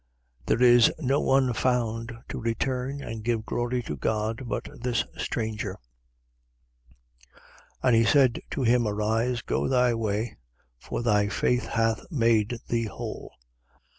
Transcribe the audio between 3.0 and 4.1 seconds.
and give glory to